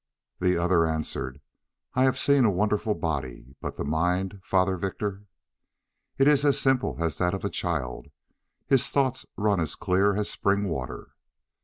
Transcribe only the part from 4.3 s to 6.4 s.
Father Victor?" "It